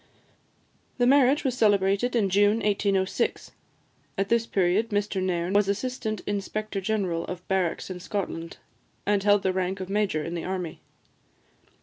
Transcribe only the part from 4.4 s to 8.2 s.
period, Mr Nairn was Assistant Inspector General of Barracks in